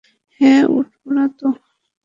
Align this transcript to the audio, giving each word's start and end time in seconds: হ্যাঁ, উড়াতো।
হ্যাঁ, 0.41 0.63
উড়াতো। 1.07 1.47